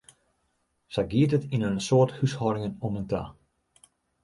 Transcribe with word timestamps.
Sa 0.93 1.03
gie 1.11 1.27
it 1.37 1.47
yn 1.55 1.67
in 1.69 1.83
soad 1.87 2.11
húshâldingen 2.17 2.77
om 2.85 2.95
en 2.99 3.07
ta. 3.11 3.23